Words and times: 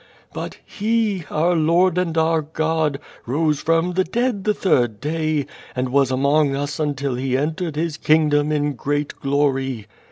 "But 0.33 0.57
He, 0.65 1.25
our 1.29 1.55
Lord 1.55 1.95
and 1.99 2.17
our 2.17 2.41
God, 2.41 2.97
rose 3.27 3.59
from 3.61 3.91
the 3.93 4.03
dead 4.03 4.45
the 4.45 4.53
third 4.55 4.99
day, 4.99 5.45
and 5.75 5.89
was 5.89 6.09
among 6.09 6.55
us 6.55 6.79
until 6.79 7.13
He 7.13 7.37
entered 7.37 7.75
His 7.75 7.97
kingdom 7.97 8.51
in 8.51 8.73
great 8.73 9.13
glory. 9.19 9.85